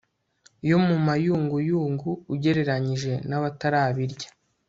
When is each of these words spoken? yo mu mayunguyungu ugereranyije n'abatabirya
yo 0.69 0.77
mu 0.87 0.95
mayunguyungu 1.07 2.09
ugereranyije 2.33 3.13
n'abatabirya 3.29 4.29